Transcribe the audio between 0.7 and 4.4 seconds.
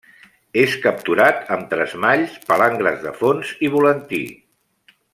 capturat amb tresmalls, palangres de fons i volantí.